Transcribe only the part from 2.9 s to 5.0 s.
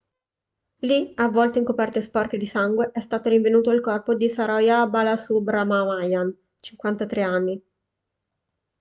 è stato rinvenuto il corpo di saroja